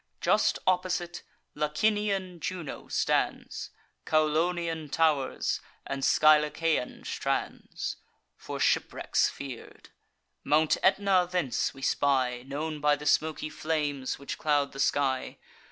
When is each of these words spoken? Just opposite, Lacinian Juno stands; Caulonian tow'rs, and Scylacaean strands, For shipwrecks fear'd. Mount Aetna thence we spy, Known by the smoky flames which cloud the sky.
Just 0.19 0.57
opposite, 0.65 1.21
Lacinian 1.53 2.39
Juno 2.39 2.87
stands; 2.87 3.69
Caulonian 4.03 4.89
tow'rs, 4.89 5.59
and 5.85 6.01
Scylacaean 6.01 7.05
strands, 7.05 7.97
For 8.35 8.59
shipwrecks 8.59 9.29
fear'd. 9.29 9.89
Mount 10.43 10.77
Aetna 10.81 11.27
thence 11.31 11.75
we 11.75 11.83
spy, 11.83 12.41
Known 12.47 12.79
by 12.81 12.95
the 12.95 13.05
smoky 13.05 13.51
flames 13.51 14.17
which 14.17 14.39
cloud 14.39 14.71
the 14.71 14.79
sky. 14.79 15.37